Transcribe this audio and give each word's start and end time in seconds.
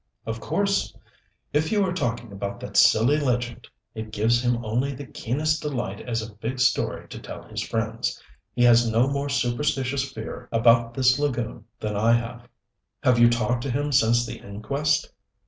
"Of 0.25 0.39
course. 0.39 0.97
If 1.53 1.71
you 1.71 1.85
are 1.85 1.93
talking 1.93 2.31
about 2.31 2.59
that 2.61 2.75
silly 2.75 3.19
legend 3.19 3.67
it 3.93 4.09
gives 4.11 4.41
him 4.43 4.65
only 4.65 4.95
the 4.95 5.05
keenest 5.05 5.61
delight 5.61 6.01
as 6.01 6.23
a 6.23 6.33
big 6.33 6.59
story 6.59 7.07
to 7.07 7.19
tell 7.19 7.43
his 7.43 7.61
friends. 7.61 8.19
He 8.55 8.63
has 8.63 8.89
no 8.89 9.07
more 9.07 9.29
superstitious 9.29 10.11
fear 10.11 10.49
about 10.51 10.95
this 10.95 11.19
lagoon 11.19 11.65
than 11.79 11.95
I 11.95 12.13
have." 12.13 12.47
"Have 13.03 13.19
you 13.19 13.29
talked 13.29 13.61
to 13.61 13.69
him 13.69 13.91
since 13.91 14.25
the 14.25 14.39
inquest?" 14.39 15.11